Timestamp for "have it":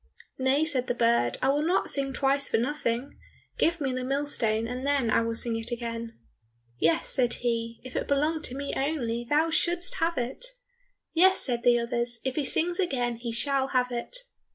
9.97-10.43, 13.73-14.17